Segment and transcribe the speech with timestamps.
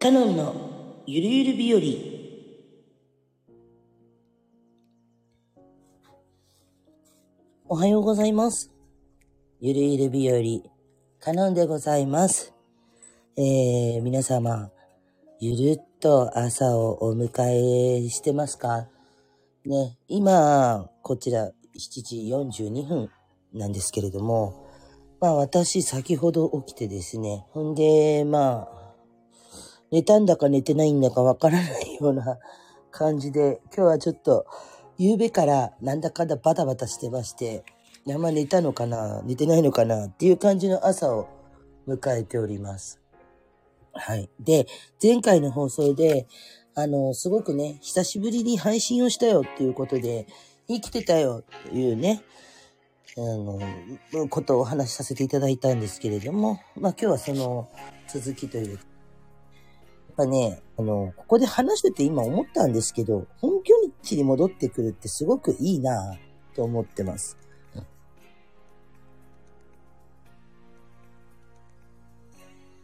[0.00, 1.80] カノンのゆるゆる日和
[7.68, 8.70] おはようございます。
[9.60, 10.70] ゆるゆる日和
[11.18, 12.54] カノンでございます。
[13.36, 14.70] えー、皆様、
[15.40, 18.86] ゆるっと朝をお迎えしてますか？
[19.66, 21.52] ね、今、こちら7
[22.04, 23.10] 時42分
[23.52, 24.64] なんですけれども、
[25.18, 28.77] まあ私先ほど起きてですね、ほんで、まあ、
[29.90, 32.38] 寝たんだか寝てないんだかわからないような
[32.90, 34.46] 感じで、今日はちょっと、
[34.98, 37.64] 夕べからなんだかんだバタバタしてまして、
[38.08, 41.28] あんま寝たのかな寝てないのかなっていう感じの朝を
[41.86, 43.00] 迎えております。
[43.92, 44.28] はい。
[44.40, 44.66] で、
[45.02, 46.26] 前回の放送で、
[46.74, 50.26] あの、すごくね、久しぶりに配信をしたよっていうことで、
[50.68, 52.22] 生きてたよっていうね、
[53.16, 53.58] あの、
[54.28, 57.68] ことをお話しさせていただいたんですけれども、まあ今日はその
[58.06, 58.72] 続きという。
[58.72, 58.78] やっ
[60.18, 67.38] ぱね、あの、ここで話してて今思ったんですけど、本拠地に戻ってくるってすごくいいなぁと思ってます。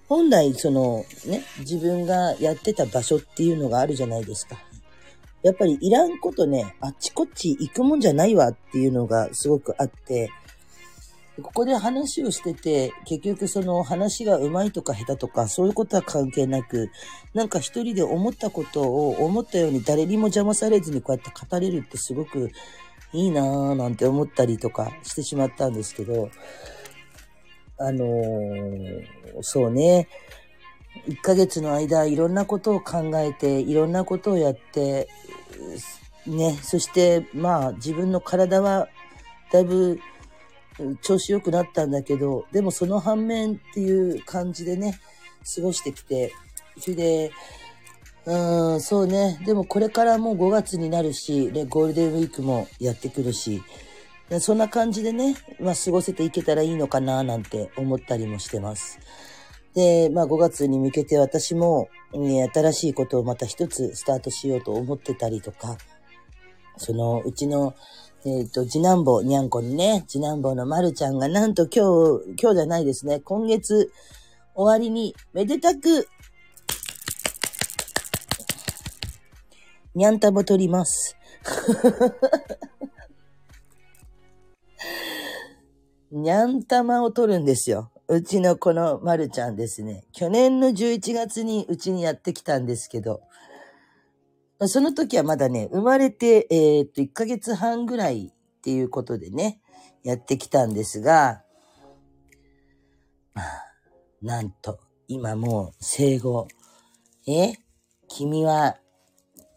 [0.06, 4.56] 本来そのね、自分がやってた場所っていうのがあるじゃないですか。
[5.42, 10.30] やっぱりいらんことね、あっちこっち行くもんじゃないわっていうのがすごくあって、
[11.42, 16.90] ここで話をしてて、結局その話が上手いとか下手とか、そういうことは関係なく、
[17.32, 22.52] なんか一人で思ったことを思ったように誰にも邪魔されずにこうやって語れるってすごく
[23.12, 26.30] いいなぁなんて思ったりとかしてしまったんですけど、
[27.78, 29.04] あのー
[29.40, 30.08] そうね、
[31.08, 35.08] 1ヶ月の間いろんなことを考えて、いろんなことをやって、
[36.26, 38.88] ね、そしてまあ自分の体は
[39.52, 39.98] だいぶ
[41.02, 44.98] 調子良くなったんだけど、でもその反面っていう感じでね、
[45.54, 46.32] 過ごしてきて、
[46.78, 47.32] それで、
[48.26, 49.40] うん、そうね。
[49.44, 53.62] でもこれからもう5月になるし、で、ゴールデンウィークもやってくるし、
[54.40, 58.98] そんな感じでね、まあ過ごせていけたらいいのかななんて思ったりもしてます。
[59.74, 65.76] で、まあ5月に向けて私も、ね、新しいことをまた一つスタートしようと思ってたりとか、
[66.78, 67.74] そのうちの、
[68.26, 73.92] えっ、と、次男坊、にゃんこにね、次男坊のまるちゃんがなんと今日、今日じゃないですね、今月
[74.54, 76.08] 終わりにめでたく、
[79.94, 81.18] にゃんたも取ります。
[86.10, 87.90] にゃんたまを取るんですよ。
[88.08, 90.06] うちのこのまるちゃんですね。
[90.12, 93.20] 去年の11月にうちにやってきたんですけど、
[94.68, 99.60] その時はまだね、生まれて、えーっと、1ヶ月半ぐらいっていうことでね、
[100.02, 101.42] やってきたんですが、
[103.34, 103.64] まあ
[104.22, 106.48] なんと、今もう生後、
[107.26, 107.54] え
[108.08, 108.76] 君は、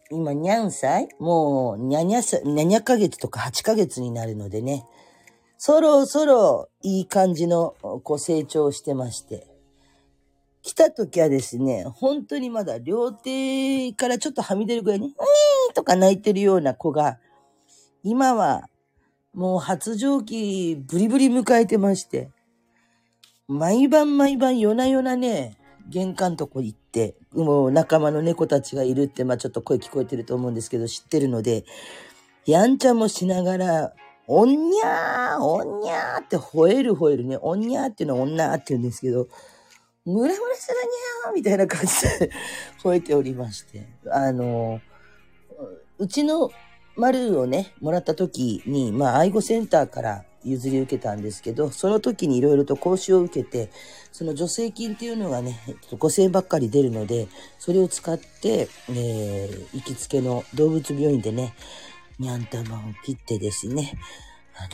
[0.10, 4.86] 今何歳もう、にゃにゃさ、にゃにゃヶ月とか8ヶ月になるのでね、
[5.58, 9.48] そろそろいい感じのこう成長してまして。
[10.68, 17.20] 来た時はですね、本当にまだ両手からちょっとはみ出るぐらいに、うーとか泣いてるような子が、
[18.04, 18.68] 今は
[19.34, 22.32] もう発情期ブリブリ迎えてまして、
[23.48, 25.56] 毎晩毎晩夜な夜なね、
[25.88, 31.64] 玄関とこ行って、もう仲間の猫たちがいるって、まあちょっと声聞こえてると思うんですけど、知ってるので、
[32.46, 33.94] やんちゃもしながら、
[34.28, 37.38] おんにゃー、おんにゃーって吠える吠えるね。
[37.42, 39.30] おんにゃーっていうのは女って言うんですけど、
[40.12, 41.88] ムラムラするにゃーみたいな感じ
[42.20, 42.32] で
[42.82, 43.88] 吠えておりまして。
[44.10, 44.80] あの、
[45.98, 46.50] うちの
[46.96, 53.70] 丸をね、もらった時に、まあ愛護センターから譲り受けたんですけど、その時にいろいろと講習を受けて、
[54.14, 55.60] その助成金っていうのがね、
[55.92, 57.28] 5000円ばっかり出るので、
[57.60, 61.54] それを使って、えー行きつけの動物病院でね、
[62.18, 63.94] にゃん玉を切ってですね、
[64.56, 64.70] あ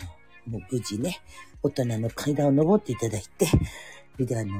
[0.50, 1.22] の、もう無事ね、
[1.64, 3.48] 大人の階段を登っていただいて、
[4.14, 4.52] それであの、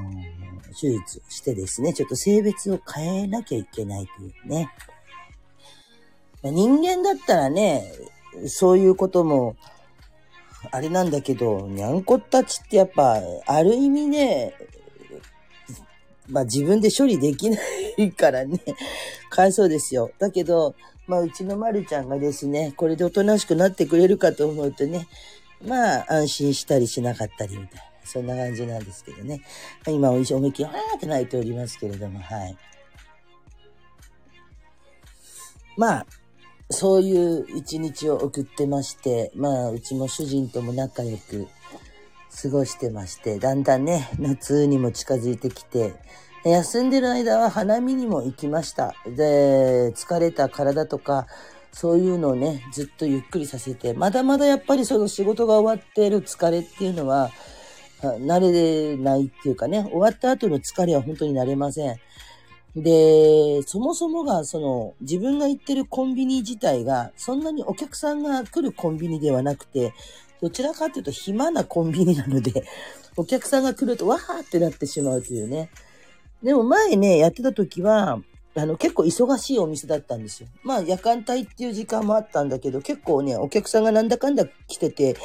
[0.80, 4.70] 手術してですね、ちょっと性別を変えなきゃいけないというね。
[6.42, 7.92] ま人間だったらね、
[8.46, 9.56] そういうことも、
[10.70, 14.54] あれなんだけど、にゃんこたちってやっぱ、ある意味ね、
[16.28, 17.58] まあ自分で処理できな
[17.98, 18.58] いからね、
[19.30, 20.10] かわいそうですよ。
[20.18, 20.74] だけど、
[21.06, 25.06] まあうちのまるちゃんがですね、これでおとなしくなってくれるかと思うとね、
[25.66, 29.42] まあ安心したりしなかったりみたいな、そんな感じなんですけどね。
[29.86, 32.56] 今おいしいおめき、わーって泣いておりますけれども、はい。
[35.76, 36.06] まあ、
[36.70, 41.46] そういう一日を送ってまして、まあうちも主人とも仲良く
[42.42, 45.94] 過ごしてまして、だんだんね、夏にも近づいてきて、
[46.44, 48.94] 休んでる間は花見にも行きました。
[49.06, 51.26] で、疲れた体とか、
[51.72, 57.30] そういうのをね、ずっとゆっくりさせて、まだまだやっぱりその仕事が終わってる疲れっていうのは、
[58.12, 61.96] 慣れないっていうかね、終わった後の疲れは本当に慣れません。
[62.76, 69.92] で、そもそもが、その、自分が行ってるコンビニ自体が、そんなにお客さんが来るコンビニではなくて、
[70.40, 72.64] どちらかというと暇なコンビニなので、
[73.16, 75.70] お客さんが来るとわーってなってしまうというね。
[76.42, 78.20] でも前ね、やってた時は、
[78.56, 80.48] あの、結構忙しいお店だったんですよ。
[80.62, 85.16] まあ、夜間帯っていう時間もあったんだけど、結構ね、お客さんがなんだかんだ来てて、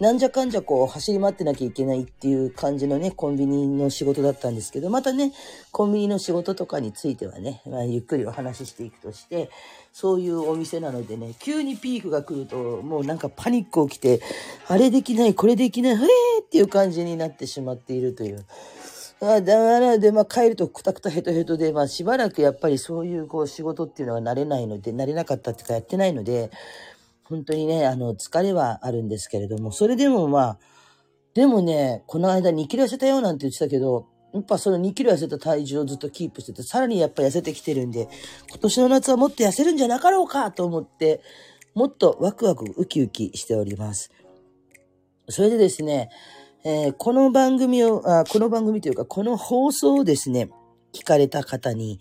[0.00, 5.32] なんじゃかんじゃこう、走り回ってなきゃいけないっていう感じのね、コンビニの仕事だったんですけど、またね、
[5.72, 9.48] コンビニの仕事とかについてはね、まあ、ゆっくりお話ししていくとして、
[9.92, 14.20] そういうお店なのでね、急にピークが来ると、もうなんかパニック起きて、
[14.66, 16.00] あれできない、これできない、へー
[16.44, 18.44] っていう感じになってしまっているという。
[19.20, 26.50] だからで、まあ、帰るとくたくたヘトヘトで、まあ、しばらくやっぱりそういうこう仕事っていうのは慣れないので、慣れなかったっていうかやってないので、
[27.24, 30.58] 本当にね、あの、疲れはあるんですけれども、それでもまあ、
[31.32, 38.08] でもね、この間2キロ痩せたよなんて言ってたけど、やっぱその2キロ痩せた体重をずっとキープしてて、さらにやっぱ痩せてきてるんで、
[38.50, 41.22] 今年の夏はもっと痩せるんじゃなかろうかと思って、
[41.74, 44.10] もっとワクワクウキウキしております。
[45.28, 46.10] それでですね、
[46.66, 50.48] えーこの番組をあ、この番組というか、この放送をですね、
[50.94, 52.00] 聞かれた方に、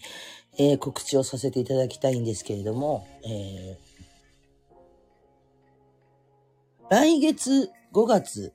[0.57, 3.93] えー告知をさせていただきたいんですけれども、えー
[6.89, 8.53] 来月5月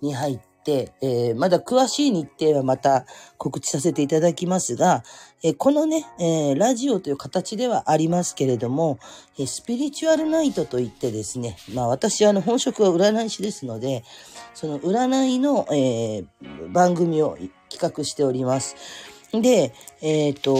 [0.00, 3.06] に入って、えーまだ詳しい日程はまた
[3.38, 5.04] 告知させていただきますが、
[5.44, 8.98] えーこのね、えーラジオという形ではありますけれども、
[9.38, 14.02] えスピリチュアルナイトといってですね、まあ私あの本職は占い師ですので、
[14.54, 16.24] その占いの、え
[16.72, 17.38] 番組を
[17.70, 18.74] 企画しております。
[19.32, 19.72] で、
[20.02, 20.52] えっ、と、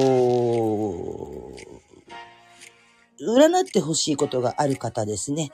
[3.20, 5.50] 占ってほしいことがある方ですね。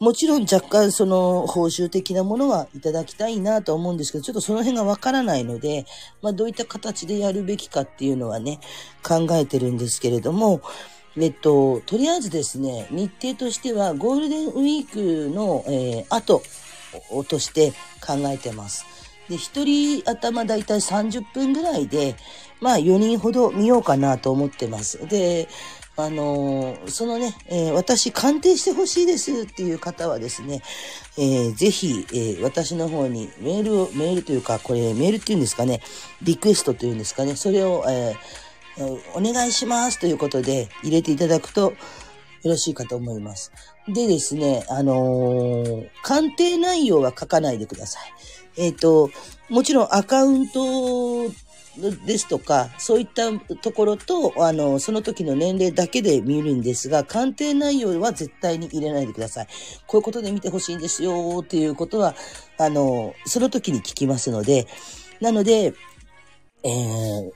[0.00, 5.86] もちろん若干その報酬的なものはいただきたいなと思うんですけど、ちょっとその辺がわからないので、
[6.22, 8.60] まあどういった形でやるべきかっていうのはね、
[9.02, 10.60] 考えてるんですけれども、
[11.18, 16.42] えっと、とりあえずですね、日程としてはゴールデンウィークの、えー後
[17.10, 17.72] をとして
[18.04, 18.84] 考えてます。
[19.28, 22.16] で、一人頭だいたい30分ぐらいで、
[22.60, 25.06] まあ4人ほど見ようかなと思ってます。
[25.08, 25.48] で、
[25.98, 30.62] あのーそのね、えー私鑑定してほしいですっていう方はですね、
[31.16, 35.80] えーぜひ、えー私の方にメールを、メールというか、これメールっていうんですかね、
[36.22, 38.14] リクエストというんですかね、それを、え
[39.14, 41.72] お願いしますということで入れていただくと
[42.42, 43.52] よろしいかと思います。
[43.88, 48.12] でですね、あの鑑定内容は書かないでください。
[48.58, 49.10] えっ、と、
[49.48, 51.30] もちろんアカウント
[52.06, 59.46] ですとか、そういったところと、あの、その時の年齢だけで見るんですが、鑑定内容は絶対に入れないでください。
[59.86, 62.14] こういうことで見てほしいんですよっていうことは、
[62.58, 64.66] あの、その時に聞きますので、
[65.20, 65.74] なので、
[66.62, 67.30] えー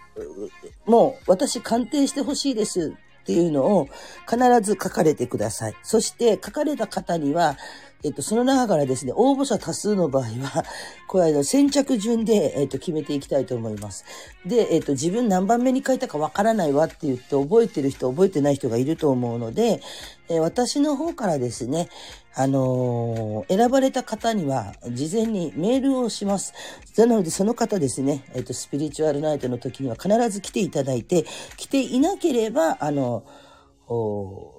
[0.87, 2.93] もう私鑑定してほしいです
[3.23, 3.89] っていうのを
[4.29, 5.75] 必ず書かれてください。
[5.83, 7.57] そして書かれた方には、
[8.03, 10.65] えっと、その中からですね、応募者多数の場合は、
[11.07, 14.05] これあの先着順で、えっと、決めていきたいと思います。
[14.47, 19.83] で、えっと、自分何番目に書いたかわからないわって言って覚えてる人、覚えてない人がいると思うので、
[20.31, 21.89] え私の方からですね、
[22.35, 26.55] あのー選ばれた方には事前にメールをします。
[26.97, 31.27] なのでその方ですね、えっ、と、スピリチュアルナイトの時には必ず来ていただいて、
[31.57, 33.25] 来ていなければ、あの、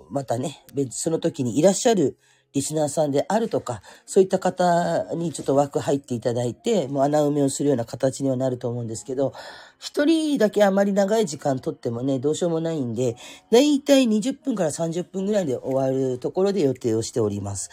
[0.10, 2.18] またね、別その時にいらっしゃる
[2.54, 9.34] リスナーさんであるとか、そういった方にちょっと枠入っていただいて、もう穴埋めをするような形にはなると思うんですけど、
[9.80, 13.16] 一人だけあまり長い時間取ってもね、どうしようもないんで、
[13.52, 17.70] だいたい20分から30分ぐらいで終わるところで予定をしております。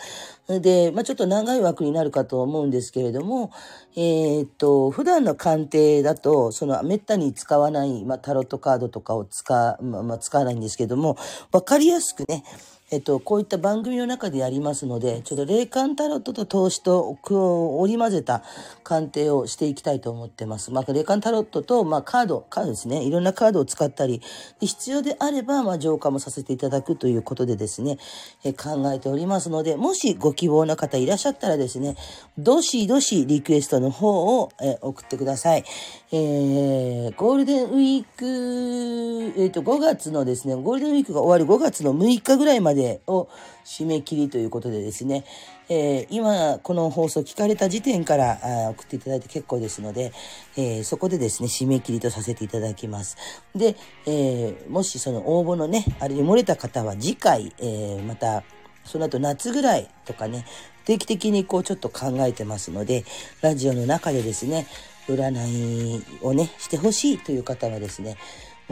[0.48, 3.50] で、まあちょっと長い枠になるかと思うんですけれども、
[3.94, 11.18] えーっと、普段の鑑定だと、その、めったに使わない、まあタロットカードとかを使う、まあ使わないんですけども、
[11.52, 12.42] わかりやすくね、
[12.90, 18.42] えっと、こういった番組の中でやりますので、ちょっと霊感タロットと投資とこう織り交ぜた
[18.82, 20.70] 鑑定をしていきたいと思ってます。
[20.70, 23.04] まあ、霊感タロットと、まあ、カード、カードですね。
[23.04, 24.22] いろんなカードを使ったり、
[24.58, 27.98] 必要であれば、まあ、浄化もさせていただくということでですね、
[28.42, 31.94] え考えておりますので、もしご希望の方いらっしゃったらですね、
[32.38, 35.64] どしどしリクエストの方を、え送ってください。
[36.10, 43.28] えー、ゴールデンウィーク、えっ、と、5月のですね、ゴールデンウィークが終わる5月の6日ぐらいまででを
[43.64, 45.24] 締め切りということでですね、
[45.68, 50.12] えー、今、この放送聞かれた時点からあ送っていただいて結構ですので、
[50.56, 53.16] えー、そこでですね、締め切りとさせていただきます。
[53.54, 58.44] で、えー、もしその応募のね、あれに漏れた方は次回、えまた、
[58.84, 60.46] その後夏ぐらいとかね、
[60.86, 63.04] 定期的にこうちょっと考えてますので、
[63.42, 64.66] ラジオの中でですね、
[65.06, 68.16] 占いをね、してほしいという方はですね、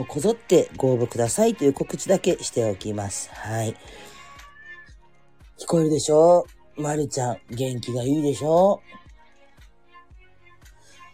[0.05, 3.29] こぞってご応募くださいという告知だけしておきます。
[3.33, 3.75] はい。
[5.59, 6.45] 聞こえるでしょ？
[6.75, 8.81] まるちゃん、元気がいいでしょ？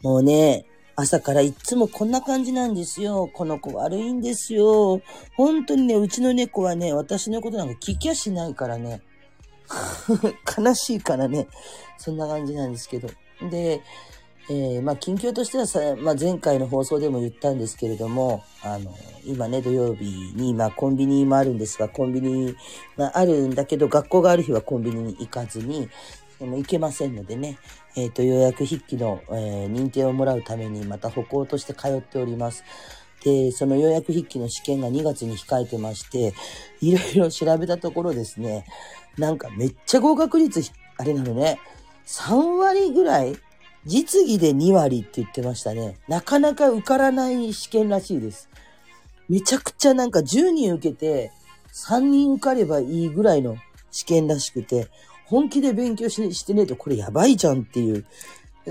[0.02, 3.30] もうね、朝からいつもこんな感じなんですよ。
[3.34, 5.02] この子悪いんですよ。
[5.38, 9.02] 本当にね、うちの猫はね、私のことなんか聞きゃしないからね。
[10.58, 11.48] 悲しいからね。
[11.98, 13.10] そんな感じなんですけど。
[13.50, 13.82] で、
[14.50, 18.94] えー、まあ、近況としてはさ、まあ、前回の放送でも言ったんですけれども、あの、
[19.26, 22.56] 今ね、土曜日に、まあ、コンビニもあるんですが、コンビニ
[22.98, 25.90] があるんだけど、学校がある日はコンビニに行かずに、
[26.46, 27.58] も行けませんのでね、
[27.96, 32.64] えっ、ー、と、予約筆記の、えー、認定をもらうために、また歩行として通っております。
[33.24, 36.34] で、その予約筆記の試験が2月に控えてまして、
[36.82, 38.66] いろいろ調べたところですね、
[39.18, 40.62] なんかめっちゃ合格率、
[40.98, 41.60] あれなのね、
[42.06, 43.38] 3割ぐらい
[43.86, 45.98] 実技で2割って言ってましたね。
[46.08, 48.50] なかなか受からない試験らしいです。
[49.30, 51.32] めちゃくちゃなんか10人受けて
[51.74, 53.58] 3人受かればいいぐらいの
[53.92, 54.88] 試験らしくて、
[55.26, 58.06] 本気で勉強してねえとこれやばいじゃんっていう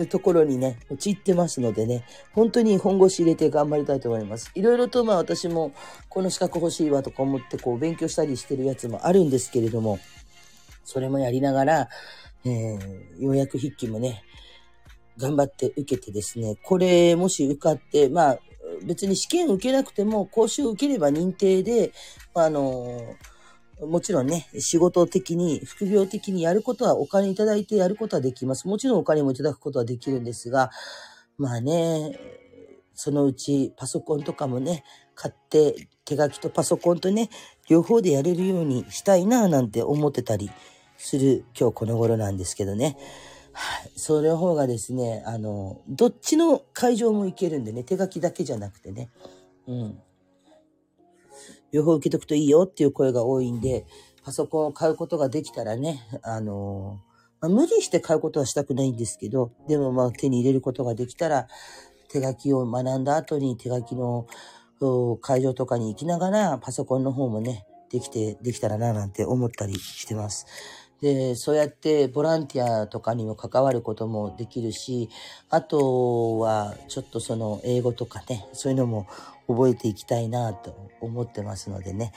[0.08, 4.50] ところにね、陥ってますのでね、本当に本腰入れて頑張りたいと思います。
[4.54, 5.72] いろいろとまあ私も
[6.08, 9.98] この資格欲しいわとか思ってこう勉強したりしてるやつもあるんですけれども、
[10.84, 11.88] それもやりながら、
[12.44, 14.22] えー、ようやく筆記もね、
[15.18, 18.38] 頑張って受けてですね、これもし受かって、まあ、
[18.84, 21.92] 別に試験受けなくても、講習受ければ認定で、
[22.34, 23.14] あの、
[23.80, 28.68] もちろんね、仕事的に、副業的にやることはお金いただいてやることはできます。
[28.68, 30.70] もちろんお金もいただくことはできるんですが、
[31.36, 32.18] まあね、
[32.94, 37.30] そのうちパソコンとかもね、買って手書きとパソコンとね、
[37.68, 40.50] 両方でやれるようにしたいななんて思ってたり
[40.96, 42.96] する今日この頃なんですけどね。
[43.52, 43.92] はい。
[43.96, 49.10] それの方がですね、あの、どっちの会場も行けるんでね、手書きだけじゃなくてね。
[49.66, 50.00] うん。
[51.72, 53.86] 両方受けとくといいよっていう声が多いんで、
[54.24, 57.00] パソコンを買うことができたらね、あの、
[57.40, 61.48] まあ、無理して買うことはしたくないんですけど、でもまあ手に入れることができたら、
[62.08, 64.26] 手書きを学んだ後に手書きの
[65.20, 70.46] 会場とかに行きながら、パソコンの方もね、できて、できたらななんて思ったりしてます。
[71.02, 75.10] で、そうやってボランティアとかにも関わることもできるし、
[75.50, 79.08] あとはちょっとその英語とかね、そういうのも
[79.48, 82.12] 覚えていきたいなと思ってますのでね。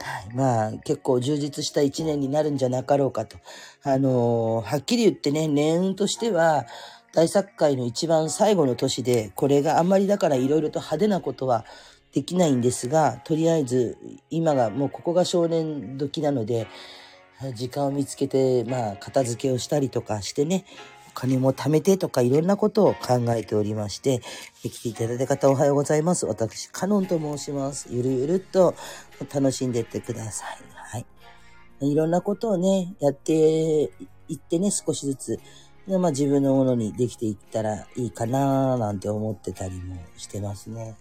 [0.00, 3.38] はい、まあ結構充実した一年になるんじゃなかろうかと。
[3.84, 6.66] あのー、はっきり言ってね、年運としては、
[7.12, 11.64] 大作会の一番最後の年で、これがあんまりだから色々と派手なことは
[12.12, 13.96] できないんですが、とりあえず
[14.30, 16.66] 今がもうここが少年時なので、
[17.52, 20.64] 時間を見つけて、まあ、片付けをしたりとかしてね、
[21.10, 24.20] お金も貯めてとかいろんなことを考えておりまして、
[24.62, 26.26] 来ていただいた方おはようございます。
[26.26, 27.88] 私、カノンと申します。
[27.90, 28.74] ゆるゆるっと
[29.32, 30.58] 楽しんでってください。
[30.74, 31.06] はい。
[31.80, 33.32] いろんなことをね、やって
[34.28, 35.38] いってね、少しずつ、
[35.86, 40.96] まあ自分のものにできていったらいいかなーなんて思ってたりもしてますね。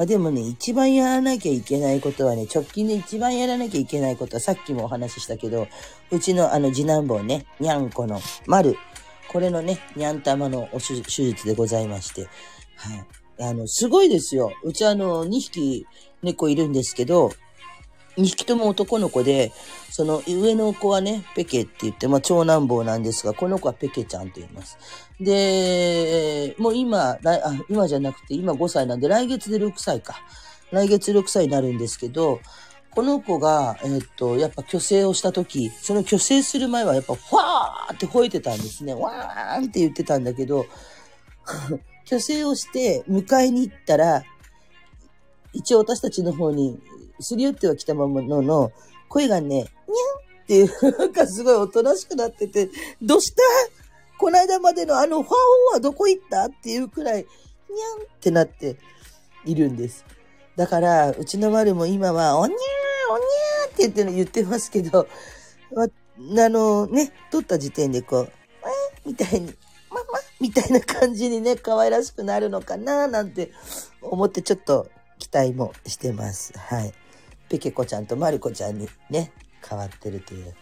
[0.00, 5.68] まあでもね、一番やらなきゃいけないことはね、直近で一番やらなきゃいけないことは、さっきもお話ししたけど、
[6.10, 8.76] うちのあの次男坊ね、にゃんこの丸、
[9.28, 12.22] これのね、にゃん玉の手術でございまして、
[12.76, 13.44] はい。
[13.44, 14.54] あの、すごいですよ。
[14.64, 15.86] うちあの、2匹
[16.22, 17.32] 猫いるんですけど、
[18.20, 19.52] 2匹とも男の子で、
[19.90, 24.78] その上の子はね、ペケって言って、まあ長男坊なんですが、この子はペケちゃんと言います。
[25.18, 30.16] で、もう今、来あ今じゃなくて今5歳なんで、来月で6歳か。
[30.70, 32.40] 来月6歳になるんですけど、
[32.90, 38.94] この子が、え、っと、やっぱ虚勢をした時、その虚勢する前はやっぱ、ファーって吠えてたんですね。
[38.94, 40.66] わーんって言ってたんだけど、
[42.04, 44.24] 虚勢をして迎えに行ったら、
[45.52, 46.80] 一応私たちの方に
[47.20, 48.72] すり寄ってはきたままのの、
[49.08, 49.66] 声がね、にゃんっ
[50.46, 52.70] ていう、なんかすごいおとなしくなってて、
[53.02, 53.42] どうした？
[54.18, 55.32] こないだまでのあのファ
[55.70, 56.44] オはどこ行った？
[56.46, 58.76] っていうくらい、にゃんってなって
[59.44, 60.04] いるんです。
[60.56, 65.08] だから、うちの丸も今は、おにゃーおにゃーって言って言ってますけど、
[65.76, 65.86] あ
[66.18, 68.32] のね、撮った時点でこう、
[69.04, 69.08] え？
[69.08, 69.46] みたいに、
[69.90, 70.04] ママ
[70.38, 73.50] みたいな感じにね、可愛らしくなるのかななんて
[74.02, 76.52] 思ってちょっと期待もしてます。
[76.58, 76.92] はい。
[77.50, 79.32] ペケコちゃんとマルコちゃんにね、
[79.68, 80.54] 変わってるという。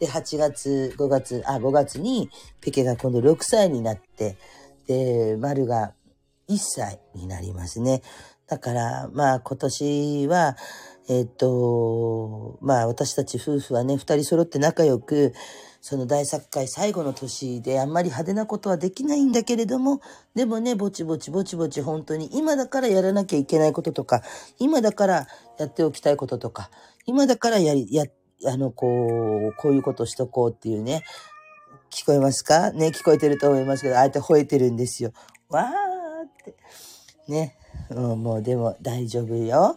[0.00, 2.30] で、8月、5月、あ、5月に
[2.62, 4.36] ペケが今度6歳になって、
[4.86, 5.92] で、丸が
[6.48, 8.02] 1歳になりますね。
[8.46, 10.56] だから、まあ今年は、
[11.08, 15.34] えっ、と、まあ私たち夫婦はね、二人揃って仲良く、
[15.80, 20.00] その大作会最後の年であんまり派手なことはできないんだけれども、
[20.34, 24.22] でもね、ぼちぼちぼちぼち本当に今だからやらなきゃいけないこととか、
[24.58, 25.26] 今だから
[25.58, 26.70] やっておきたいこととか、
[27.06, 28.04] 今だからやり、や、
[28.46, 31.02] あの、こう、こういうことしとこうっていうね、
[31.90, 32.70] 聞こえますか？
[32.72, 35.12] ね、聞こえてると思いますけど、あえて吠えてるんですよ。
[35.48, 35.66] わー
[36.28, 36.54] って。
[37.26, 37.56] ね。
[37.90, 39.76] う、もうでも大丈夫よ。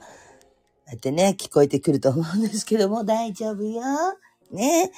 [0.86, 3.82] だってね、聞こえてくると思うんですけども、大丈夫よ。
[4.52, 4.92] ね。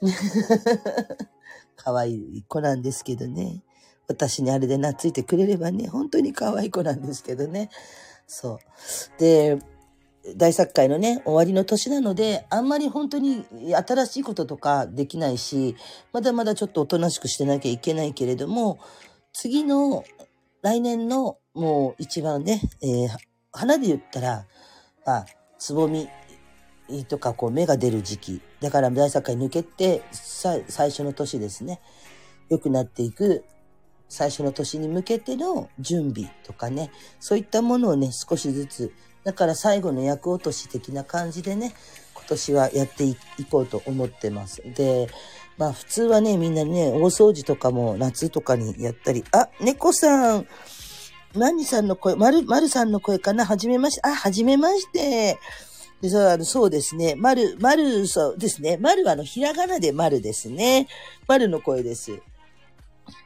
[1.76, 3.62] 可愛い子なんですけどね。
[4.06, 7.70] 私にあれで懐いてくれればね、本当に可愛い子なんですけどね。
[8.26, 8.58] そう。
[9.18, 9.58] で、
[10.36, 15.76] 大作会のね、終わりの年なので、あんまり本当に新しいこととかできないし、
[16.12, 18.78] まだまだちょっとおとなしくしてなきゃいけないけれども、
[19.32, 20.04] 次の
[20.62, 23.08] 来年のもう一番ね、えー、
[23.52, 24.46] 花で言ったら、
[25.04, 25.26] まあ、
[25.58, 26.08] つぼみ
[27.08, 28.40] とかこう芽が出る時期。
[28.60, 31.80] だから大作会抜けて、最初の年ですね。
[32.50, 33.44] 良くなっていく
[34.08, 38.92] 最初の年に向けての準備とかね、そういったものをね、少しずつ、
[39.24, 41.74] だから最後の役落とし的な感じでね、
[42.14, 43.16] 今年はやってい
[43.50, 44.62] こうと思ってます。
[44.74, 45.08] で、
[45.56, 50.46] まあ普通はね、みんなね、大掃除とかも夏とかにやったり、あ、猫さん、
[51.34, 53.44] 何さんの声、まる、まるさんの声かな？
[53.44, 55.38] はじめまして、あ、はじめまして。
[56.00, 57.14] でそうあのそうですね。
[57.16, 58.76] まる、まる、そうですね。
[58.76, 60.86] まるはあの、ひらがなでまるですね。
[61.26, 62.20] まるの声です。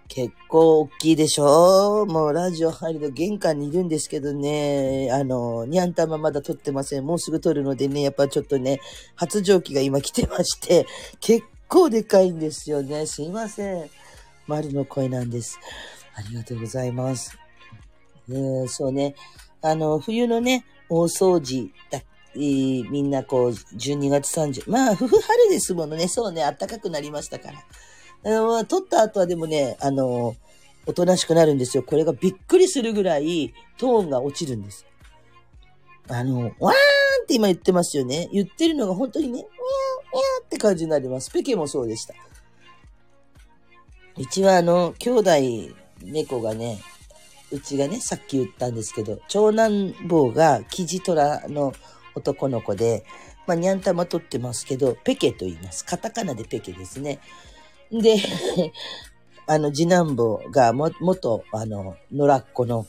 [0.08, 7.04] 結構大きいでしょもうラジオ入ると玄関にいるんですけどね、あの、にゃんたままだ撮ってません。
[7.04, 8.80] もうすぐ撮るのでね、やっぱちょっとね、
[9.14, 10.87] 発情期が今来てまして、
[11.20, 13.06] 結構でかいんですよね。
[13.06, 13.90] すいません。
[14.46, 15.60] 丸の声なんです。
[16.14, 17.38] ありがとうございます。
[18.26, 19.14] ね、そうね。
[19.61, 26.09] あの、冬のね、大掃除だ、えー、みんなこう、12月30、まあ、夫婦春ですものね。
[26.09, 27.59] そうね、暖かくなりましたから。
[28.25, 30.37] あの、撮った後はでもね、あの、
[30.87, 31.83] おとなしくなるんですよ。
[31.83, 34.87] これがびっくりするぐらいトーンが落ちるんです。
[36.09, 38.29] あの、わーんって今言ってますよね。
[38.33, 41.31] 言ってるのが本当にね、にゃーにゃーって感じになります。
[41.31, 42.14] ペケもそうでした。
[44.17, 45.31] うちはあの、兄弟
[46.03, 46.81] 猫がね、
[47.51, 51.73] うちがね、さっき言ったんですけど、長男坊がキジトラの
[52.18, 53.04] 男の子で、
[53.46, 55.85] まあ、にゃんたまとってますけど、ペケと言います。
[55.85, 57.18] カタカナでペケですね。
[57.90, 58.16] で、
[59.46, 62.87] あの、次男坊がも、元、あの、野良っ子の、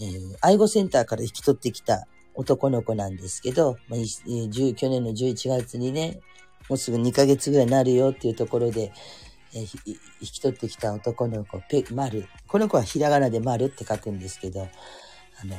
[0.00, 6.20] えー、愛護センターから引き取ってきた男の子なんですけど、まあ、去年の11月にね、
[6.70, 8.92] もうすぐ2ヶ月ぐらいになるよっていうところで、
[9.52, 12.26] えー、引き取ってきた男の子、ペ、丸。
[12.46, 14.66] この子はひらがなで丸って書くんですけど、あ
[15.44, 15.56] の、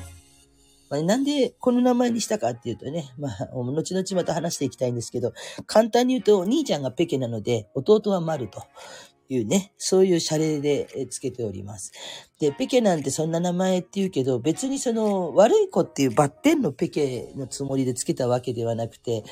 [0.92, 5.32] まあ、なんでこの名前にしたかっていうとね、まあ、 後々また話していきたいんですけど、
[5.66, 8.62] 簡単に言うと、お兄ちゃんがペケなので、弟は丸と。
[9.30, 11.94] いうね、そういう謝礼でつけております。
[12.38, 19.24] で、ペケなんてそんな名前って言うけど、別にその悪い子っていうバッテンのペケのつもりでつけたわけではなくて、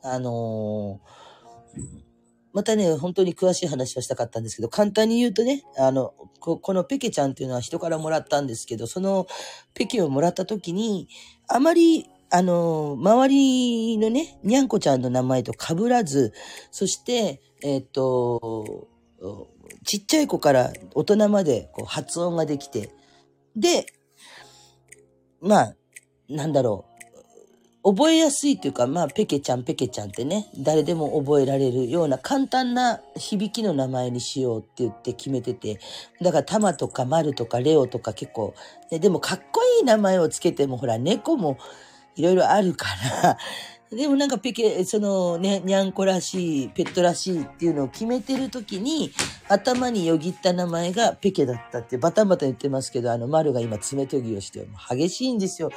[0.00, 2.07] あのー
[2.58, 9.28] またね、本当に詳しい話をしたかったんですけど、簡単に言うとね、あの、ここのペケちゃんっていうのは人からもらったんですけど、その
[9.74, 11.08] ペケをもらった時に、
[11.46, 16.32] あまり、あの、周りのね、にゃんこちゃんの名前と被らず、
[16.72, 18.88] そして、えっ、と、
[19.84, 22.90] ちっちゃい子から大人までこう発音ができて、
[23.54, 23.86] で、
[25.40, 25.74] まあ、
[26.28, 26.87] なんだろう。
[27.84, 35.78] 覚えやすいっていうか、まあ、ペケちゃん、ペケちゃんってね、誰でも覚えられるような簡単な響きの名前にしようって言って決めてて、
[36.20, 38.54] だから、タマとかマルとかレオとか結構、
[38.90, 41.56] ね、でもかっこいい名前をつけても、ほら、猫も
[42.16, 42.86] いろいろあるか
[43.22, 43.38] ら、
[43.96, 49.12] でもなんかペケ、そのね、にゃんこらしい、ペットらしいっていうのを決めてる時に、
[49.48, 55.70] 頭によぎった名前がペケだったってバタンバタン言ってますけど、あの、丸が今爪研ぎをしても、激しいんですよ。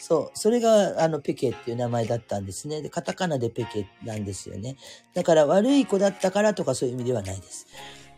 [0.00, 0.38] そう。
[0.38, 2.80] それが、あの、ペケっていう名前だったんですね。
[2.80, 4.76] で、カタカナでペケなんですよね。
[5.12, 7.66] だから、悪い子だったからとかそういう意味ではないです。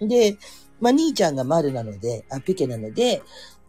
[0.00, 0.38] で、
[0.80, 3.22] まあ、兄ちゃんが丸なので、あ、ペケなので、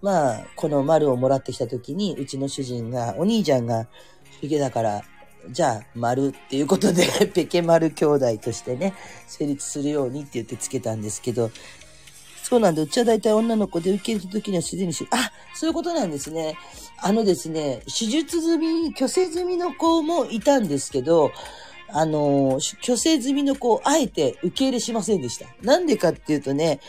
[0.04, 3.88] まあ、この丸をもらってきた時に、うちの主人が、お兄ちゃんが
[4.42, 5.02] ペケだから、
[5.50, 8.94] じゃあ、丸っていうことで、 ペケ丸兄弟としてね、
[9.28, 11.50] 成立するようにって言ってつけたんですけど、
[12.44, 12.82] そうなんだ。
[12.82, 16.58] うちは大体女の子で受けるときにはすでにし、あ、そういうことなんですね。
[17.02, 21.32] あのですね、手術済み、虚勢済みの子もいたんですけど、
[21.88, 25.48] あの、虚勢済みの子をあえて受け入れしませんでした。
[25.62, 26.82] なんでかっていうとね、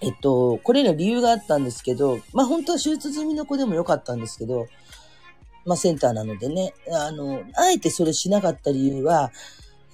[0.00, 4.66] えっと、これら理由があったんですけど、まあ本当は手術済みの子でもよかったんですけど、
[5.64, 9.30] まあセンターなのでね、あの、あえてそれしなかった理由は、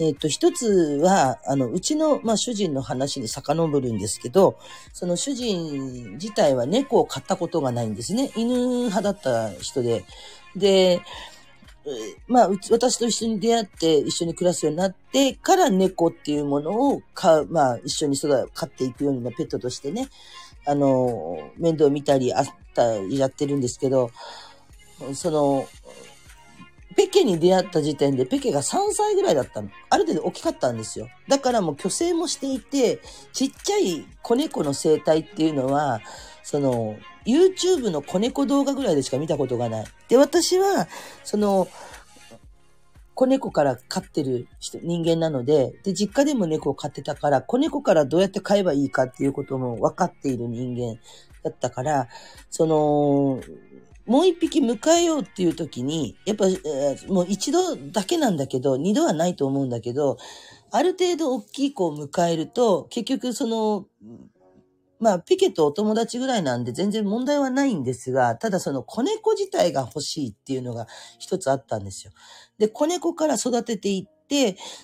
[0.00, 4.58] えっ、と、一つは、あの、うちの、まあ、主人の話に遡るんですけど、
[4.92, 8.30] その主人自体は猫を飼ったことがないんですね。
[8.36, 10.04] 犬派だった人で。
[10.54, 11.02] で、
[12.26, 20.08] まあ、私と一緒に出会って一緒に暮らすようになってから猫っていうものを飼う、まあ、一緒に育飼っていくようになペットとしてね、
[20.66, 24.10] あの、面倒見たり、あったりやってるんですけど、
[25.14, 25.66] その、
[26.98, 29.70] ペケに出会った時点でペケが3歳ぐらいだったの。
[29.88, 31.06] ある程度大きかったんですよ。
[31.28, 33.00] だからもう虚勢もしていて、
[33.32, 36.00] ちっちゃい子猫の生態っていうのは、
[36.42, 39.86] その、YouTube の子猫動画ぐらいでしか見たことがない。
[40.08, 40.88] で、私は、
[41.22, 41.68] その、
[43.14, 50.98] 子猫から飼ってる人、人間なので、で、実家でも猫を飼ってたから、子猫からどうやって飼えばいいかっていうことも分かっている人間
[51.44, 52.08] だったから、
[52.50, 53.40] その、
[54.08, 56.46] もう一匹迎えようっていう時に、やっぱ、
[57.08, 60.16] もう一度だけなんだけど、二度はないと思うんだけど、
[60.70, 63.86] ある程度大きい子を迎えると、結局その、
[64.98, 72.12] まあ、ピケとお友達ぐらいなんで全然問題はないんですが、ただその子猫自体が欲しいっていうのが一つあったんですよ。
[72.58, 74.17] で、子猫から育てていって、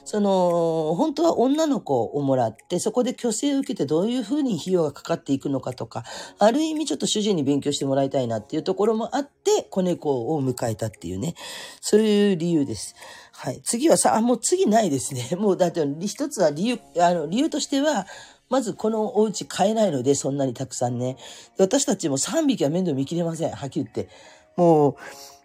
[0.05, 6.05] その、本当は女の子をもらって、そこで虚勢を受けてどういうふうに費用がかかっていくのかとか、
[6.39, 11.35] ある意味ちょっと主人に勉強してもらいたいなっていうところもあって、子猫を迎えたっていうね、
[11.81, 12.95] そういう理由です。
[13.33, 13.61] はい。
[13.63, 15.31] 次はさ、あ、もう次ないですね。
[15.37, 18.07] もうだって一つは理由、あの、理由としては、
[18.49, 21.17] まずこのお家買えないので、そんなにたくさんね。
[21.59, 23.51] 私たちも3匹は面倒見きれません。
[23.51, 24.09] はっきり言って。
[24.57, 24.97] もう、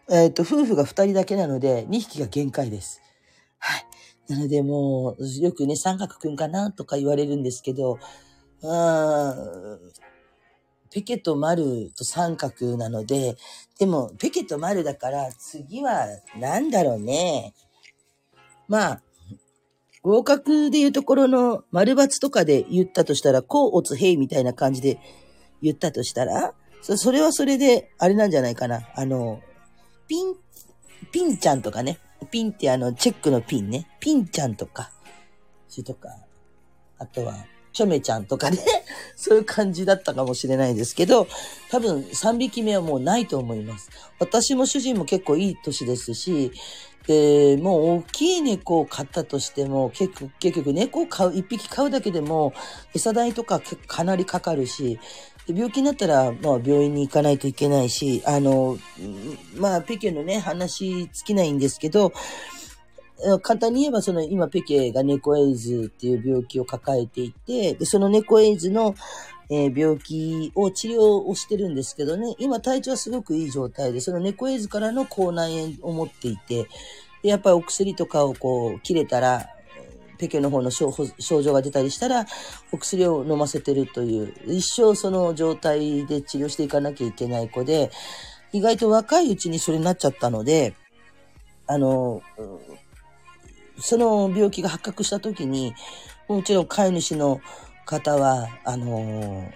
[0.10, 3.02] えっ、ー、と、夫婦が2人だけなので、2匹が限界です。
[4.30, 8.00] なのでもう、よくね、三角くんかなとか言われるんですけど、
[8.64, 9.36] あ
[10.92, 13.38] ペケと丸と三角なので、
[13.80, 17.54] でも、ペケと丸だから、次は、なんだろうね。
[18.68, 19.02] まあ、
[20.02, 25.00] 合格でいうところの丸抜とかで言ったとしたら、甲乙平みたいな感じで
[25.62, 28.90] 言ったとしたら、それはそれで、あれなんじゃないかな。
[28.96, 29.42] あの、
[30.08, 30.36] ピン、
[31.12, 32.00] ピンちゃんとかね。
[32.26, 33.88] ピンってあの、チェックのピンね。
[34.00, 34.92] ピンちゃんとか、
[35.68, 36.10] しとか、
[36.98, 37.36] あとは、
[37.72, 38.58] チョメちゃんとかね。
[39.16, 41.28] そういう感じだったかもしれないですけど、
[41.70, 43.90] 多分3匹目はもうないと思います。
[44.20, 46.52] 私も主人も結構いい年ですし、
[47.08, 52.54] で、もう大きい猫を飼ったとしても、結局、結局猫を飼う、一匹飼うだけでも、
[52.94, 55.00] 餌代とかかなりかかるし、
[55.54, 58.78] 病気になったら、まあ、病院に行かないといけないし、あの、
[59.56, 62.14] まあ、ペケのね、話尽きないんですけど、
[63.42, 68.96] 簡単に言えば、その、今、ペケが猫エイズっていう病気を抱えていて、で、その猫エイズの、
[69.50, 76.68] えー、病気を治療をしてるんですけどね、今体調はすごくいい状態で、その猫エイズからの口内炎を持っていて、
[77.24, 79.50] でやっぱりお薬とかをこう切れたら、
[80.20, 80.92] ペケの方の症
[81.42, 82.28] 状が出たりしたら、
[82.72, 87.90] お薬を飲ませてるという、一生その状態で治療していかなきゃいけない子で、
[88.52, 90.76] 意外と若いうちにそれになっちゃったので、
[91.68, 92.22] あの、
[93.78, 95.74] その病気が発覚した時に、
[96.28, 97.40] もちろん飼い主の
[97.86, 99.52] 方は、あの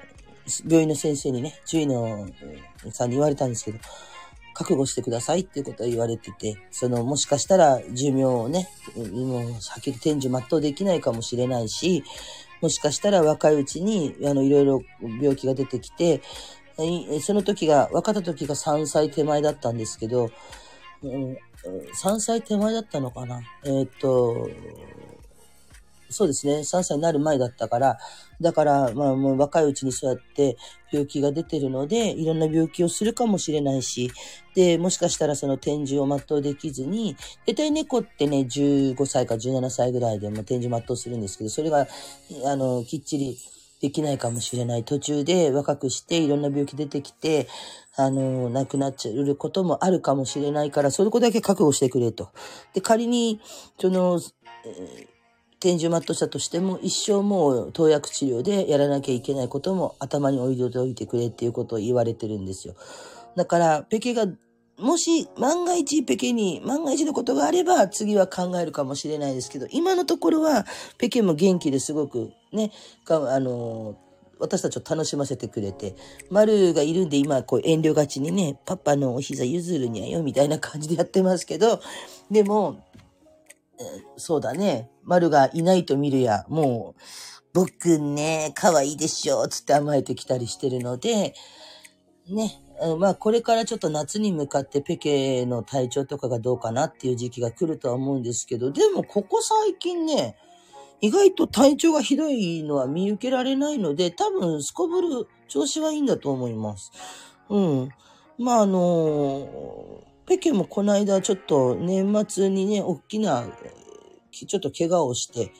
[0.65, 3.79] 病院の先生にね、獣医のさんに言われたんですけど、
[4.53, 12.03] 覚悟してくださいっていうことを言われてて、その、もしかしたら寿命をね、もう、はっきり天寿全うできないかもしれないし、
[12.61, 16.21] もしかしたら若いうちに、あの、いろいろ病気が出てきて、
[17.21, 20.29] その時が、分かった時が3歳手前だったんですけど、
[21.03, 21.37] うん、
[22.01, 23.41] 3歳手前だったのかな？
[23.65, 24.49] えー、っと、
[26.13, 26.59] そうですね。
[26.59, 27.97] 3歳になる前だったから、
[28.39, 30.57] だから、まあもう若いうちにそうやって
[30.91, 34.11] 病気が出てるので、いろんな病気をするかもしれないし、
[34.55, 41.87] で、もしかしたらその展示を全うできずに、大体猫ってね、15歳か17歳ぐらいでも展示全うするんですけど、それが、
[42.45, 43.37] あの、きっちり
[43.83, 44.85] できないかもしれない。
[44.85, 47.49] 途中で若くしていろんな病気出てきて、
[47.97, 52.29] あの、亡くなっちゃうこともあるかもしれないから、それこだけ覚悟してくれと。
[52.73, 53.41] で、仮に、
[53.79, 54.21] その、
[54.65, 55.12] えー
[55.63, 62.75] 天寿マットしたとしても、一生もう投薬治療でやらなきゃいけないことも頭に置いておいてくれっていうことを言われてるんですよ。
[63.37, 64.25] だから、ペケが、
[64.77, 70.65] もし万が一ペケに万が一のことがあれば次は考えるかもしれないですけど、今のところは
[70.97, 72.71] ペケも元気ですごくね、
[73.07, 73.95] あの、
[74.39, 75.95] 私たちを楽しませてくれて、
[76.29, 81.79] 丸がいるんで今こう遠慮がちにね、パパのお膝譲るにゃよみたいな感じでやってますけど、
[82.29, 82.83] でも、
[84.17, 84.89] そうだね。
[85.03, 87.01] 丸がいないと見るや、もう、
[87.53, 91.33] 僕ね、可愛いでしょ、つって甘えてきたりしてるので、
[92.27, 92.59] ね。
[92.99, 100.35] まあ、これからちょっと夏に向かってペケの体調とかがどうかなっていう時期が来るとは思うんですけど、でもここ最近ね、
[100.99, 106.91] 意外と体調がひどいのは見受けられないので、多分、すこぶる調子はいいんだと思います。
[107.49, 107.89] うん。
[108.37, 113.45] まあ、あのペケもこの間ちょっと年末にね、大きな、
[114.31, 115.51] ちょっと怪我をして、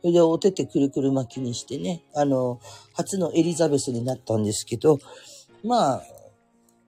[0.00, 2.60] それでお手手くるくる巻きにしてね、あの、
[2.94, 4.98] 初のエリザベスになったんですけど、
[5.64, 6.02] まあ、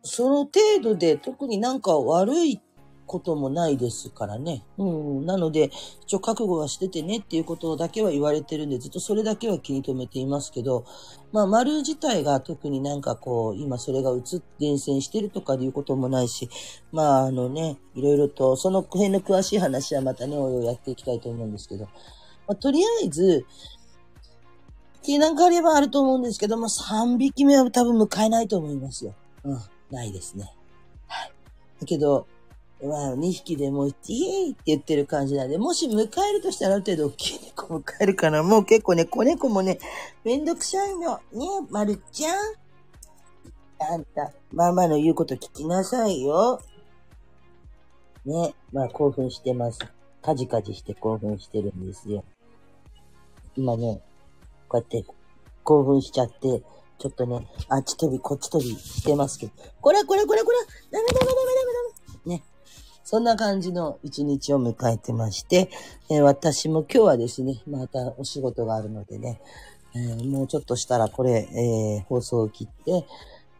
[0.02, 2.60] その程度で特になんか悪い
[3.08, 4.64] こともないですからね。
[4.78, 5.26] うん。
[5.26, 5.70] なので、
[6.02, 10.84] 一応覚悟はしててねっていうことだけは言われてるんで、ずっとそれだけは気に留めていますけど、
[11.32, 16.48] まあ、丸自体が特になんかこう、今それが移っ伝染してるとかいうこともないし、
[16.92, 21.84] まあ、あのね、いろいろと、その辺の詳しい話はまたね、おいおいやっていきたいと思うんですけど、
[22.46, 23.44] まあ、とりあえず、
[25.02, 29.14] 気なんかあればあると思うんですけども、3匹目は多分迎えないと思いますよ。
[29.44, 29.58] うん、
[29.90, 30.52] ないですね。
[31.06, 31.32] はい。
[31.80, 32.26] だけど、
[32.82, 38.42] まあ、2匹でもう、イエーイって言ってる感じなんで、もし迎えるとしたらある程度大きい猫迎えるかな。
[38.42, 39.78] もう結構ね、子猫もね、
[40.24, 41.16] めんどくさいの。
[41.32, 42.34] ねえ、まるちゃん。
[43.80, 46.60] あんた、ママの言うこと聞きなさいよ。
[48.24, 49.78] ね、まあ興奮してます。
[50.22, 52.24] カジカジして興奮してるんですよ。
[53.56, 54.00] 今ね、
[54.68, 55.04] こうやって
[55.64, 56.62] 興奮しちゃって、
[56.98, 60.58] ちょっとね、あっち飛び、こっち飛びしてますけど、こらこらこらこら
[60.90, 62.44] ダメダメダメダメダメね。
[63.10, 65.70] そんな感じの一日を迎えてまして、
[66.10, 69.40] えー私も今日はですね、またお仕事があるのでね、
[69.94, 73.06] えーもうちょっとしたらこれ、えー放送を切って、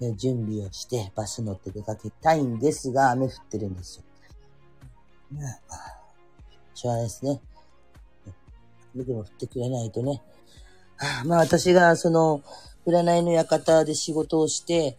[0.02, 4.04] え準備をしてバス乗って出かけたいんですが、雨降ってるんですよ。
[5.40, 5.60] ね
[6.74, 7.40] しょうがないですね。
[8.94, 10.20] 雨でも降ってくれないとね。
[11.24, 12.42] まあ私がその、
[12.86, 14.98] 占いの館で仕事をして、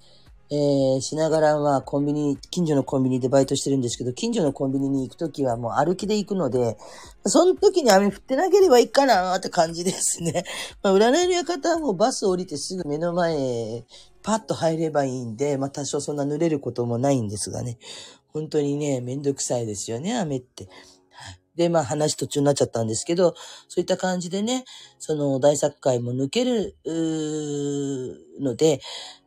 [0.51, 6.75] えー、しながらまあコンビニ、近所のコンビニでバイトしてるんですけど、近所のコンビニに行くときはもう歩きで行くので、
[7.25, 10.45] その時に雨降ってなければいいかなって感じですね。
[10.81, 13.85] まあ占いの館はもうバス降りてすぐ目の前
[14.23, 17.77] パッと入ればいいんで、まあ多少そんな濡れることもないんですがね。
[18.33, 20.67] 本当にね、めんどくさいですよね、雨って。
[21.55, 23.35] で、まあ話途中になっちゃったんですけど、
[23.67, 24.63] そういった感じでね、
[24.97, 28.79] その大作会も抜けるうので、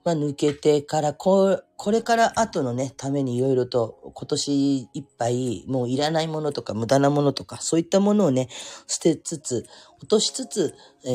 [0.04, 8.48] まあ抜けてからこ、これから後のね、ためにいろいろと今年いっぱいもういらないものとか無駄なものとか、そういったものをね、
[8.86, 9.66] 捨てつつ、
[9.98, 11.08] 落としつつ、え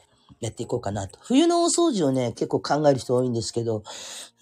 [0.00, 0.03] ー
[0.44, 1.18] やっていこうかなと。
[1.22, 3.82] 冬の大掃除をね、結構考える人多いんですけど、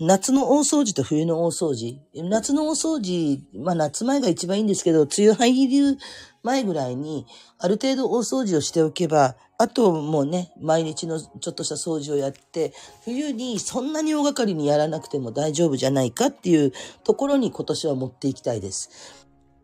[0.01, 2.01] 夏の大掃除と冬の大掃除。
[2.15, 5.99] 夏の大掃除、まあ夏前が一番いいんですけど、梅雨入る
[6.43, 7.27] 前ぐらいに、
[7.59, 12.73] ある程度大掃除をしておけば、あともうね、毎日のちょっとした掃除をやって、
[13.05, 16.73] 冬にそんなに大掛かりにやらなくても大丈夫じゃないかっていう
[17.05, 19.22] ところに今年は持っていきたいです。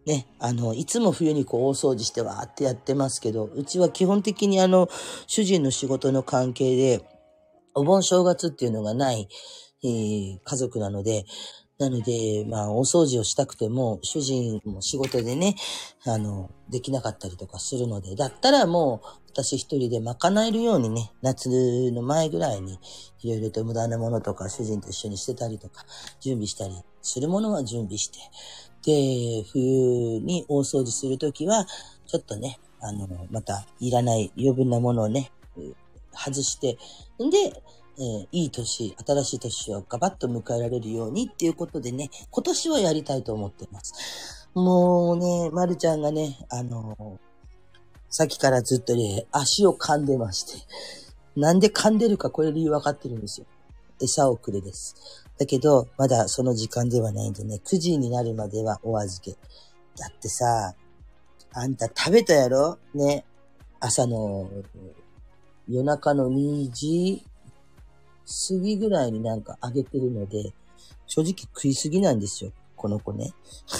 [0.08, 4.88] ね、あの、いつも冬にこう大掃除してわーってやってますけど、うちは基本的にあの、
[5.26, 7.04] 主人の仕事の関係で、
[7.74, 9.28] お盆正月っていうのがない、
[9.84, 11.26] えー家族なので、
[11.78, 15.54] なので、まあ、大掃除をしたくても、主人も仕事でね、
[16.06, 21.48] あの、できなかったりとかするので、だったらもう、私一人で賄えるようにね、夏
[21.92, 22.80] の前ぐらいに、
[23.22, 25.84] いろいろと無駄なものとか、主人と一緒にしてたりとか、
[26.20, 28.18] 準備したりするものは準備して、
[28.84, 31.66] で、冬に大掃除するときは、
[32.06, 35.32] ちょっとね、あの、また、いらない余分なものをね、
[36.12, 36.78] 外して、
[37.22, 37.38] んで、
[37.98, 44.48] えーいい年、新しい年をガバッと迎えられるようにっていうことでね、今年はやりたいと思ってます。
[44.54, 47.18] もうね、まるちゃんがね、あの
[48.10, 50.52] さっきからずっとね、足を噛んでまして、
[51.36, 53.46] なんで噛んでるかこれ理由わかってるんですよ。
[54.00, 55.24] 餌をくれです。
[55.38, 59.32] だけど、まだその時間ではないんでね、9時になるまではお預け。
[59.96, 60.74] だってさ、
[61.52, 62.78] あんた食べたやろ？
[62.94, 63.24] ね。
[63.80, 64.50] 朝の、
[65.68, 67.24] 夜中の2時
[68.50, 70.52] 過ぎぐらいになんかあげてるので、
[71.06, 72.52] 正直食いすぎなんですよ。
[72.76, 73.32] この子ね。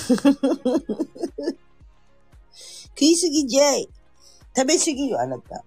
[2.95, 3.89] 食いすぎじゃい
[4.57, 5.57] 食べすぎよ、あなた。
[5.57, 5.63] は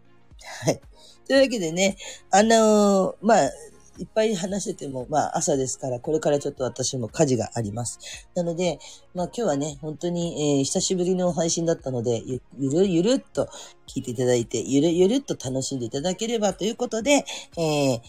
[0.72, 0.82] い。
[1.28, 1.98] というわけでね、
[2.30, 3.50] あのーまあ、
[4.02, 8.00] いっぱい話してても、まあ朝ですから、これからちょっと私も家事があります。
[8.36, 8.80] なので、
[9.14, 13.48] まあ今日はね、本当に、えー久しぶりの配信だったので、ゆゆるゆるっと
[13.88, 17.24] 聞いていただいて、ゆるゆるっと楽しんでいただければということで、
[17.58, 18.02] えーえ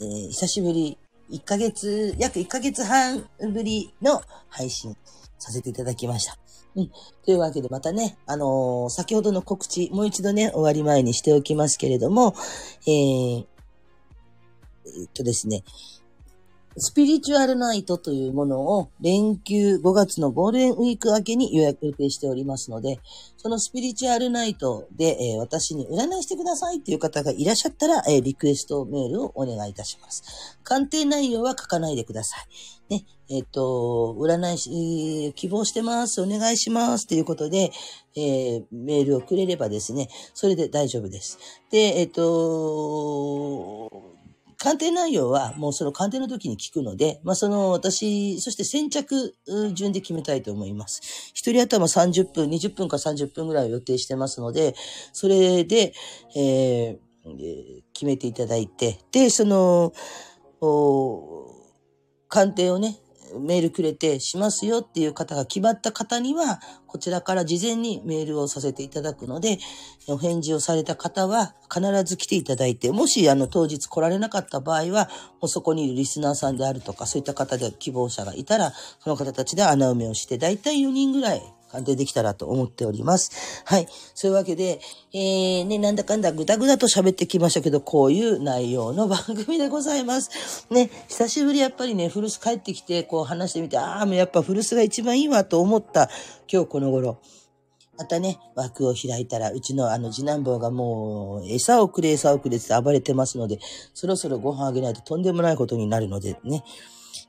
[0.00, 0.98] ー久しぶり、
[1.30, 4.96] 1ヶ月、約1ヶ月半ぶりの配信
[5.38, 6.36] させていただきました。
[6.74, 6.90] うん。
[7.24, 12.34] というわけでまたね、あのー先ほどの告知、もう一度ね、終わり前にしておきますけれども、
[12.86, 13.46] えー、
[15.14, 15.64] とですね、
[16.78, 23.00] スピリチュアルナイトというものを連休5月のゴールデンウィーク明けに予約予定しておりますので、
[23.38, 30.58] そのスピリチュアルナイトで、えー私に占いしてくださいっていう方がいらっしゃったら、えーリクエストメールをお願いいたします。
[30.64, 32.36] 鑑定内容は書かないでくださ
[32.90, 32.94] い。
[32.94, 37.72] ね、えっ、と、占いし、希望してます、お願いしますということで、
[38.16, 41.38] えーメールをくれればですね、それで大丈夫です。
[41.70, 44.15] で、えっ、と、
[44.66, 49.32] 鑑定内容はもうその鑑定の時に聞くので、まあその私、そして先着
[49.74, 51.30] 順で決めたいと思います。
[51.34, 54.74] 一人頭30分、20分か30分ぐらいを予定してますので、
[55.12, 55.94] それで、
[56.34, 57.06] えー
[57.92, 59.92] 決めていただいて、で、その、
[62.28, 63.00] 鑑定をね、
[63.38, 69.58] メールくれてしますよっていう方が決まった方には、こちらから事前にメールをさせていただくので、
[70.08, 75.08] お返事をされた方は必ず来ていただいて、もしあの当日来られなかった場合は、
[75.40, 83.62] もうそこにいるリスナーさんであるとか、そういった方で希望者がいたら、その方たちで穴埋めをして、だいたい4人ぐらい鑑定できたらと思っております。
[83.64, 83.86] はい。
[84.14, 84.80] そういうわけで、
[85.12, 90.66] えー、ね、なんだかんだぐだぐだと喋ってきましたけど、こういう内容の番組でございます。
[90.70, 96.08] ね、久しぶりやっぱりね、古巣帰ってきて、こう話してみて、ああ、もうやっぱ古巣が一番いいわと思った
[96.50, 97.18] 今日この頃。
[97.98, 103.58] またね、枠を開いたら、うちのあの次男坊がもう、餌をくれ、餌をくれって暴れてますので、
[103.94, 106.62] そろそろご飯あげないととんでもないことになるのでね。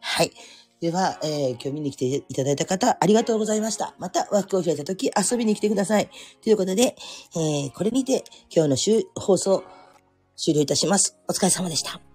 [0.02, 0.32] はい。
[0.80, 3.96] では、えー今日見に来ていただいた方、ありがとうございました。
[3.98, 6.10] また枠を開いた時遊びに来てください。
[6.44, 6.96] ということで、
[7.36, 9.64] えーこれにて今日の週放送
[10.36, 11.18] 終了いたします。
[11.28, 12.07] お疲れ様でした。